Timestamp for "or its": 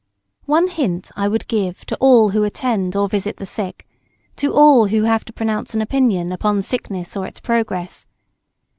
7.15-7.39